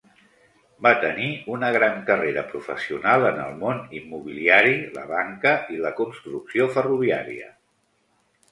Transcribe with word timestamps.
Va 0.85 0.91
tenir 1.01 1.27
una 1.55 1.69
gran 1.75 1.99
carrera 2.07 2.45
professional 2.53 3.27
en 3.31 3.37
el 3.45 3.53
món 3.61 3.83
immobiliari, 4.01 4.75
la 4.97 5.07
banca 5.15 5.55
i 5.77 5.81
la 5.87 5.95
construcció 6.03 6.69
ferroviària. 6.79 7.55